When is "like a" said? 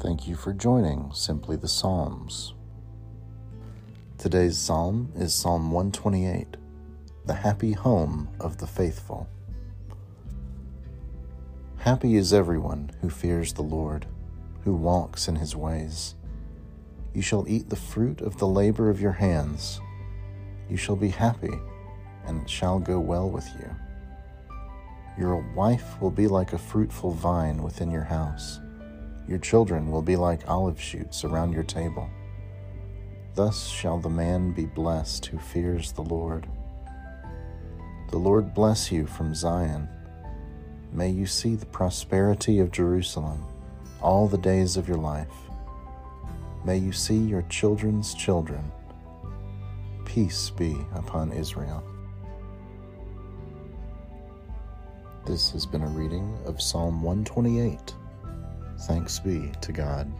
26.26-26.58